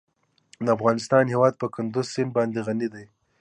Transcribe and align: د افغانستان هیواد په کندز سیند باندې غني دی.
د 0.65 0.67
افغانستان 0.77 1.23
هیواد 1.33 1.53
په 1.61 1.67
کندز 1.75 2.05
سیند 2.13 2.31
باندې 2.37 2.59
غني 2.67 2.87
دی. 2.93 3.05